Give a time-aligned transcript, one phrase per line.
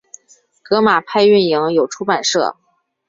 [0.63, 2.57] 革马派运营有出版社。